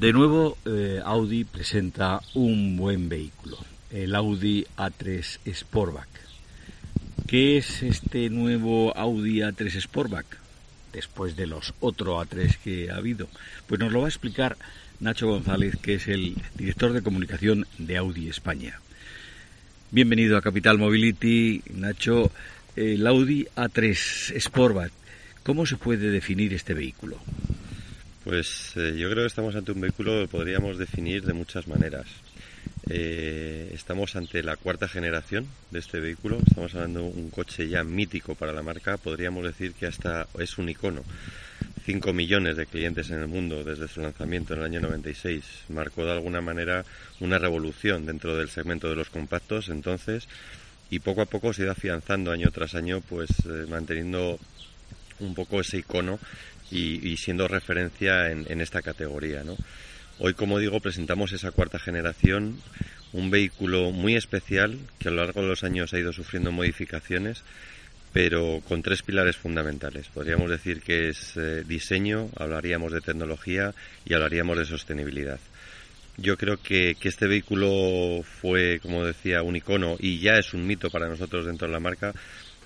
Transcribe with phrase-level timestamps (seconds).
[0.00, 3.58] De nuevo, eh, Audi presenta un buen vehículo,
[3.90, 6.08] el Audi A3 Sportback.
[7.26, 10.38] ¿Qué es este nuevo Audi A3 Sportback?
[10.94, 13.28] Después de los otro A3 que ha habido.
[13.66, 14.56] Pues nos lo va a explicar
[15.00, 18.80] Nacho González, que es el director de comunicación de Audi España.
[19.90, 22.32] Bienvenido a Capital Mobility, Nacho.
[22.74, 24.92] El Audi A3 Sportback,
[25.42, 27.18] ¿cómo se puede definir este vehículo?
[28.24, 32.06] Pues eh, yo creo que estamos ante un vehículo que podríamos definir de muchas maneras.
[32.90, 37.82] Eh, estamos ante la cuarta generación de este vehículo, estamos hablando de un coche ya
[37.82, 41.02] mítico para la marca, podríamos decir que hasta es un icono.
[41.86, 46.04] 5 millones de clientes en el mundo desde su lanzamiento en el año 96 marcó
[46.04, 46.84] de alguna manera
[47.20, 50.28] una revolución dentro del segmento de los compactos entonces
[50.90, 54.38] y poco a poco se ha ido afianzando año tras año pues eh, manteniendo
[55.20, 56.18] un poco ese icono
[56.70, 59.42] y, siendo referencia en, esta categoría.
[60.18, 62.60] Hoy, como digo, presentamos esa cuarta generación,
[63.12, 67.42] un vehículo muy especial que a lo largo de los años ha ido sufriendo modificaciones,
[68.12, 70.08] pero con tres pilares fundamentales.
[70.08, 73.74] Podríamos decir que es eh, diseño, hablaríamos de tecnología
[74.04, 75.38] y hablaríamos de sostenibilidad.
[76.16, 80.90] Yo creo que, este vehículo fue, como decía, un icono y ya es un mito
[80.90, 82.12] para nosotros dentro de la marca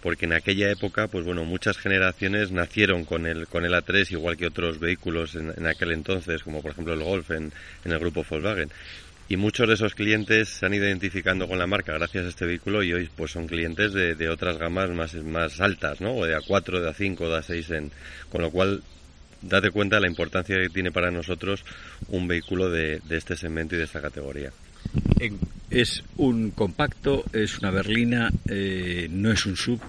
[0.05, 4.36] porque en aquella época, pues bueno, muchas generaciones nacieron con el, con el A3, igual
[4.36, 7.50] que otros vehículos en, aquel entonces, como por ejemplo el Golf en,
[7.86, 8.70] el grupo Volkswagen.
[9.30, 12.44] Y muchos de esos clientes se han ido identificando con la marca gracias a este
[12.44, 16.14] vehículo y hoy pues son clientes de, otras gamas más, más altas, ¿no?
[16.14, 17.91] O de A4, de A5, de A6, en,
[18.28, 18.83] con lo cual
[19.41, 21.64] date cuenta de la importancia que tiene para nosotros
[22.08, 24.52] un vehículo de, de este segmento y de esta categoría.
[25.70, 29.80] Es un compacto, es una berlina, eh, no es un sub.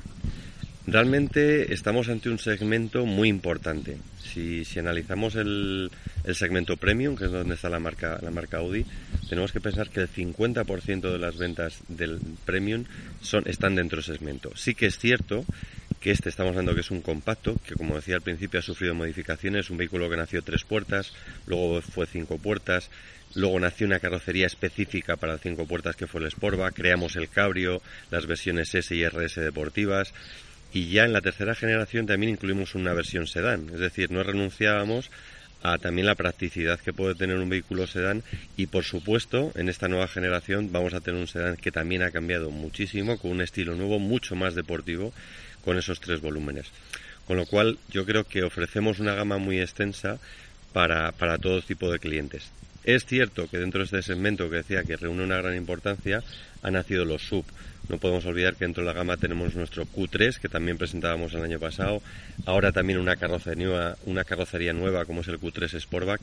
[0.87, 3.97] Realmente estamos ante un segmento muy importante.
[4.21, 5.89] Si, analizamos el,
[6.33, 8.85] segmento premium, que es donde está la marca, la marca Audi,
[9.27, 12.83] tenemos que pensar que el 50% de las ventas del premium
[13.21, 14.51] son, están dentro del segmento.
[14.55, 15.45] Sí que es cierto
[15.99, 18.93] que este estamos hablando que es un compacto, que como decía al principio ha sufrido
[18.93, 21.13] modificaciones, un vehículo que nació tres puertas,
[21.47, 22.91] luego fue cinco puertas,
[23.33, 27.81] luego nació una carrocería específica para cinco puertas que fue el Sportback, creamos el Cabrio,
[28.11, 30.13] las versiones S y RS deportivas,
[30.75, 35.09] y ya en la tercera generación también incluimos una versión sedán, es decir, no renunciábamos
[35.63, 38.23] a también la practicidad que puede tener un vehículo sedán
[38.57, 42.11] y por supuesto en esta nueva generación vamos a tener un sedán que también ha
[42.11, 45.13] cambiado muchísimo con un estilo nuevo mucho más deportivo
[45.63, 46.65] con esos tres volúmenes.
[47.25, 50.19] Con lo cual yo creo que ofrecemos una gama muy extensa
[50.73, 52.51] para, para todo tipo de clientes.
[52.85, 56.23] Es cierto que dentro de este segmento que decía que reúne una gran importancia,
[56.61, 57.43] han nacido los sub.
[57.89, 61.43] No podemos olvidar que dentro de la gama tenemos nuestro Q3, que también presentábamos el
[61.43, 62.01] año pasado.
[62.45, 66.21] Ahora también una carrocería nueva, una carrocería nueva como es el Q3 Sportback.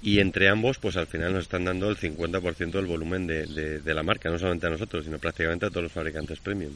[0.00, 3.94] Y entre ambos, pues al final nos están dando el 50% del volumen de, de
[3.94, 6.72] la marca, no solamente a nosotros, sino prácticamente a todos los fabricantes premium.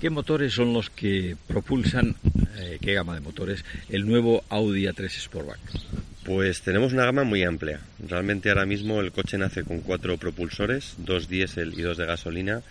[0.00, 2.14] ¿Qué motores son los que propulsan,
[2.58, 5.58] eh, qué gama de motores, el nuevo Audi A3 Sportback?
[6.24, 7.80] Pues tenemos una gama muy amplia.
[7.98, 12.62] Realmente ahora mismo el coche nace con cuatro propulsores, dos diésel y dos de gasolina,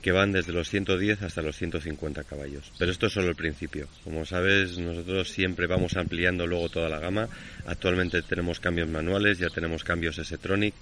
[0.00, 2.72] que van desde los 110 hasta los 150 caballos.
[2.78, 3.86] Pero esto es solo el principio.
[4.02, 7.28] Como sabes, nosotros siempre vamos ampliando luego toda la gama.
[7.66, 10.74] Actualmente tenemos cambios manuales, ya tenemos cambios S-Tronic.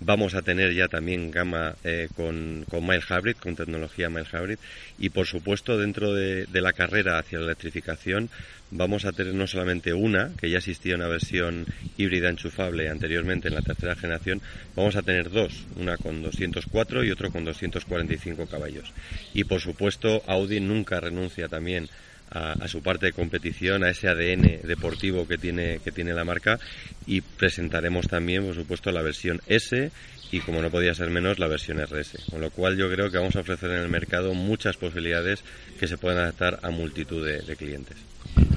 [0.00, 4.58] Vamos a tener ya también gama eh, con, con Mile Hybrid, con tecnología Mile Hybrid.
[4.98, 8.28] Y por supuesto, dentro de, de la carrera hacia la electrificación,
[8.70, 11.66] vamos a tener no solamente una, que ya existía una versión
[11.96, 14.40] híbrida enchufable anteriormente en la tercera generación,
[14.76, 18.92] vamos a tener dos, una con 204 y otro con 245 caballos.
[19.34, 21.88] Y por supuesto, Audi nunca renuncia también
[22.30, 26.60] a, su parte de competición, a ese ADN deportivo que tiene, que tiene la marca
[27.06, 29.90] y presentaremos también, por supuesto, la versión S
[30.30, 32.26] y, como no podía ser menos, la versión RS.
[32.30, 35.42] Con lo cual yo creo que vamos a ofrecer en el mercado muchas posibilidades
[35.80, 37.96] que se pueden adaptar a multitud de clientes.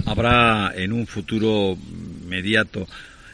[0.06, 1.78] ¿Habrá en un futuro
[2.23, 2.88] inmediato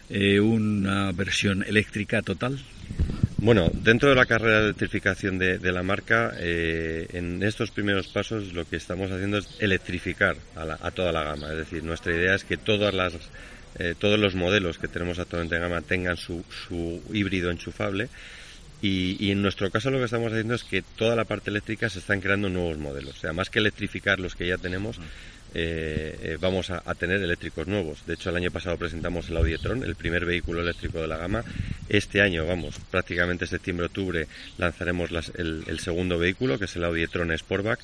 [0.10, 2.60] eh, una versión eléctrica total?
[3.42, 8.54] Bueno, dentro de la carrera de electrificación de, la marca, eh, en estos primeros pasos
[8.54, 11.50] lo que estamos haciendo es electrificar a, toda la gama.
[11.52, 13.14] Es decir, nuestra idea es que todas las,
[13.78, 18.10] eh, todos los modelos que tenemos actualmente en gama tengan su, su híbrido enchufable.
[18.82, 21.90] Y, y, en nuestro caso lo que estamos haciendo es que toda la parte eléctrica
[21.90, 23.16] se están creando nuevos modelos.
[23.16, 25.00] O sea, más que electrificar los que ya tenemos,
[25.54, 28.06] eh, eh, vamos a, tener eléctricos nuevos.
[28.06, 31.18] De hecho, el año pasado presentamos el Audi e-tron, el primer vehículo eléctrico de la
[31.18, 31.44] gama.
[31.88, 37.80] Este año, vamos, prácticamente septiembre-octubre lanzaremos el, segundo vehículo, que es el Audi e-tron Sportback.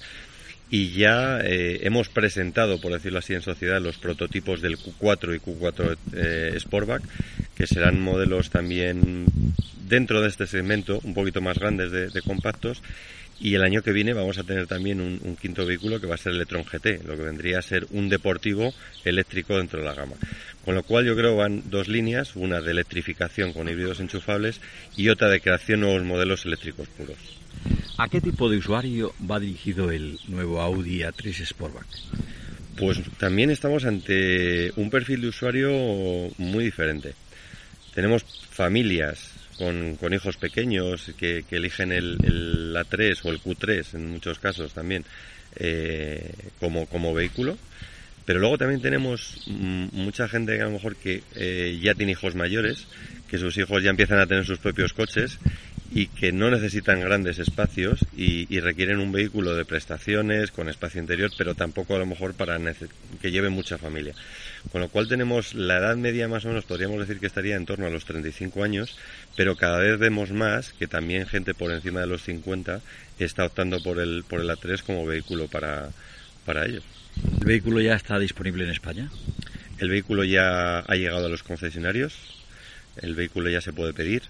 [0.70, 5.40] y ya eh, hemos presentado, por decirlo así, en sociedad los prototipos del Q4 y
[5.40, 7.04] Q4 eh, Sportback,
[7.56, 9.26] que serán modelos también
[9.88, 12.82] dentro de este segmento, un poquito más grandes de, compactos.
[13.40, 16.18] Y el año que viene vamos a tener también un, quinto vehículo que va a
[16.18, 18.74] ser el Electron GT, lo que vendría a ser un deportivo
[19.04, 20.16] eléctrico dentro de la gama.
[20.64, 24.62] Con lo cual yo creo que van dos líneas, una de electrificación con híbridos enchufables
[24.96, 27.18] y otra de creación de nuevos modelos eléctricos puros.
[27.98, 31.88] ¿A qué tipo de usuario va dirigido el nuevo Audi A3 Sportback?
[32.78, 35.72] Pues también estamos ante un perfil de usuario
[36.38, 37.14] muy diferente.
[37.94, 42.18] Tenemos familias con, hijos pequeños que, eligen el,
[42.76, 45.06] A3 o el Q3 en muchos casos también
[45.56, 47.58] eh, como, como vehículo.
[48.26, 52.14] Pero luego también tenemos mm, mucha gente que a lo mejor que eh, ya tiene
[52.14, 52.88] hijos mayores,
[53.30, 55.38] que sus hijos ya empiezan a tener sus propios coches
[55.92, 61.32] y que no necesitan grandes espacios y, requieren un vehículo de prestaciones con espacio interior,
[61.38, 62.60] pero tampoco a lo mejor para
[63.22, 64.16] que lleve mucha familia.
[64.72, 67.66] Con lo cual tenemos la edad media más o menos, podríamos decir que estaría en
[67.66, 68.98] torno a los 35 años,
[69.36, 72.82] pero cada vez vemos más que también gente por encima de los 50
[73.20, 75.90] está optando por el, por el A3 como vehículo para,
[76.46, 76.82] para ello.
[77.40, 79.10] ¿El vehículo ya está disponible en España?
[79.78, 82.16] El vehículo ya ha llegado a los concesionarios,
[83.02, 84.24] el vehículo ya se puede pedir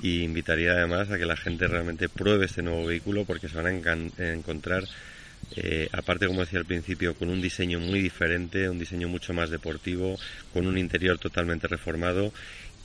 [0.00, 3.66] y invitaría además a que la gente realmente pruebe este nuevo vehículo porque se van
[3.66, 4.84] a encontrar
[5.56, 9.50] eh, aparte como decía al principio con un diseño muy diferente un diseño mucho más
[9.50, 10.18] deportivo
[10.52, 12.32] con un interior totalmente reformado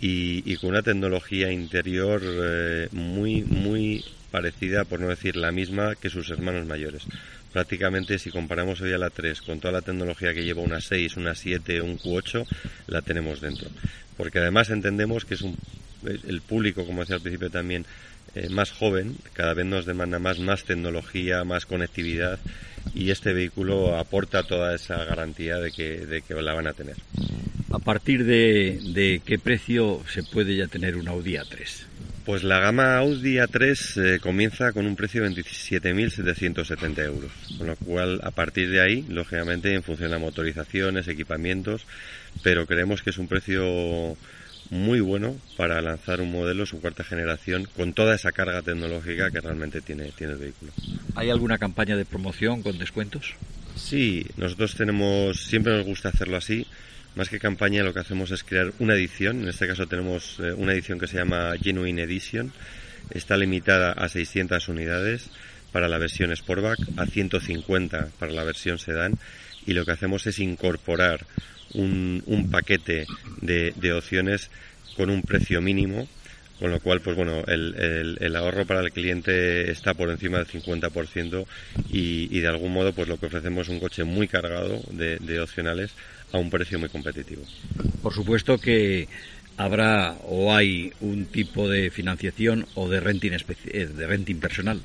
[0.03, 6.09] y, con una tecnología interior eh, muy muy parecida por no decir la misma que
[6.09, 7.05] sus hermanos mayores
[7.51, 11.17] prácticamente si comparamos hoy a la 3 con toda la tecnología que lleva una 6,
[11.17, 12.45] una 7, un Q8,
[12.87, 13.69] la tenemos dentro.
[14.17, 15.57] Porque además entendemos que es un
[16.03, 17.85] el público, como decía al principio también,
[18.33, 22.39] eh, más joven, cada vez nos demanda más, más tecnología, más conectividad
[22.95, 26.95] y este vehículo aporta toda esa garantía de que, de que la van a tener.
[27.71, 31.67] ¿A partir de, de qué precio se puede ya tener un Audi A3?
[32.25, 37.75] Pues la gama Audi A3 eh, comienza con un precio de 27.770 euros, con lo
[37.75, 41.85] cual a partir de ahí, lógicamente, en función de motorizaciones, equipamientos,
[42.43, 44.15] pero creemos que es un precio
[44.71, 49.41] muy bueno para lanzar un modelo, su cuarta generación, con toda esa carga tecnológica que
[49.41, 50.71] realmente tiene, tiene el vehículo.
[51.13, 53.35] ¿Hay alguna campaña de promoción con descuentos?
[53.75, 56.65] Sí, nosotros tenemos, siempre nos gusta hacerlo así.
[57.15, 59.41] Más que campaña, lo que hacemos es crear una edición.
[59.41, 62.53] En este caso tenemos eh, una edición que se llama Genuine Edition.
[63.09, 65.29] Está limitada a 600 unidades
[65.73, 69.19] para la versión Sportback, a 150 para la versión Sedan.
[69.65, 71.25] Y lo que hacemos es incorporar
[71.73, 73.05] un, un paquete
[73.41, 74.49] de, de, opciones
[74.95, 76.07] con un precio mínimo,
[76.59, 80.47] con lo cual, pues bueno, el, el, ahorro para el cliente está por encima del
[80.47, 81.45] 50%
[81.89, 85.17] y, y, de algún modo, pues lo que ofrecemos es un coche muy cargado de,
[85.17, 85.91] de opcionales
[86.31, 87.43] a un precio muy competitivo.
[88.01, 89.07] Por supuesto que
[89.57, 94.81] habrá o hay un tipo de financiación o de renting, eh, de renting personal.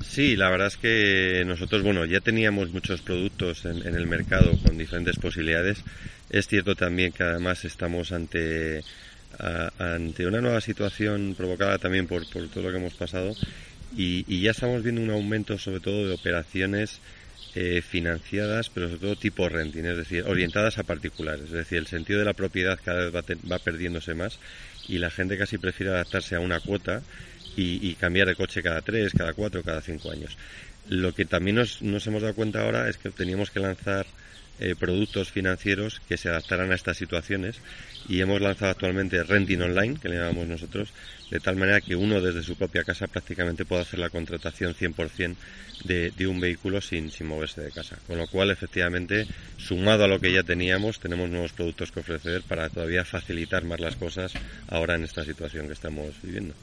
[0.00, 4.76] Sí, la verdad es que nosotros, bueno, ya teníamos muchos productos en, el mercado con
[4.76, 5.84] diferentes posibilidades
[6.30, 8.82] es cierto también que además estamos ante,
[9.78, 13.34] ante una nueva situación provocada también por, por todo lo que hemos pasado
[13.96, 17.00] y, ya estamos viendo un aumento sobre todo de operaciones
[17.56, 21.46] eh, financiadas, pero sobre todo tipo renting, es decir, orientadas a particulares.
[21.46, 24.38] Es decir, el sentido de la propiedad cada vez va, va perdiéndose más
[24.86, 27.02] y la gente casi prefiere adaptarse a una cuota
[27.56, 30.36] y, y, cambiar de coche cada tres, cada cuatro, cada cinco años.
[30.88, 34.06] Lo que también nos, nos hemos dado cuenta ahora es que teníamos que lanzar
[34.60, 37.56] eh, productos financieros que se adaptaran a estas situaciones
[38.08, 40.92] y hemos lanzado actualmente Renting Online, que le llamamos nosotros,
[41.30, 45.36] de tal manera que uno desde su propia casa prácticamente puede hacer la contratación 100%
[45.84, 47.96] de, de un vehículo sin, sin moverse de casa.
[48.06, 49.26] Con lo cual, efectivamente,
[49.56, 53.80] sumado a lo que ya teníamos, tenemos nuevos productos que ofrecer para todavía facilitar más
[53.80, 54.32] las cosas
[54.68, 56.54] ahora en esta situación que estamos viviendo.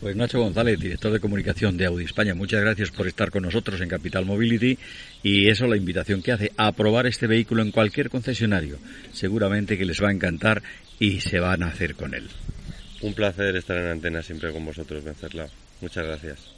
[0.00, 3.80] Pues Nacho González, director de comunicación de Audi España, muchas gracias por estar con nosotros
[3.80, 4.78] en Capital Mobility
[5.22, 8.78] y eso la invitación que hace a probar este vehículo en cualquier concesionario.
[9.12, 10.62] Seguramente que les va a encantar
[10.98, 12.28] y se van a hacer con él.
[13.00, 15.48] Un placer estar en antena siempre con vosotros, Vencerlao.
[15.80, 16.57] Muchas gracias.